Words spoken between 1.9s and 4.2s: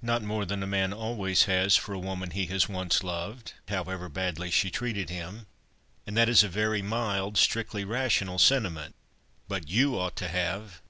a woman he has once loved, however